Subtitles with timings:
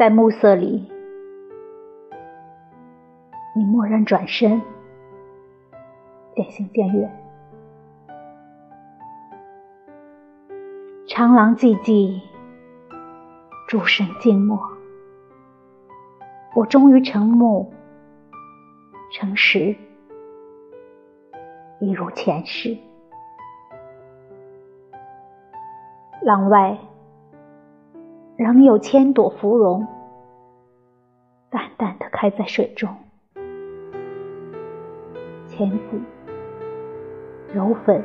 [0.00, 0.90] 在暮色里，
[3.54, 4.62] 你蓦然转身，
[6.34, 7.22] 渐行渐远。
[11.06, 12.18] 长廊寂寂，
[13.68, 14.58] 诸神静默，
[16.54, 17.70] 我终于成木，
[19.12, 19.76] 成石，
[21.78, 22.74] 一如前世。
[26.22, 26.78] 廊外。
[28.40, 29.86] 仍有千朵芙蓉，
[31.50, 32.88] 淡淡的开在水中，
[35.46, 36.00] 浅紫、
[37.52, 38.02] 柔粉，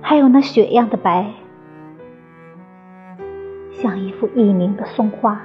[0.00, 1.30] 还有那雪样的白，
[3.70, 5.42] 像一幅佚名的松花，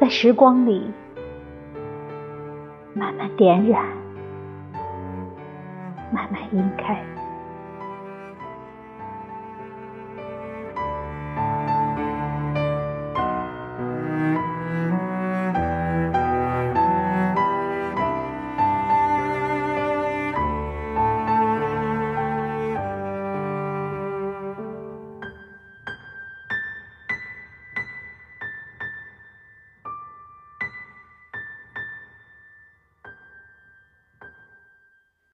[0.00, 0.90] 在时光里
[2.94, 3.84] 慢慢点染，
[6.10, 6.98] 慢慢晕开。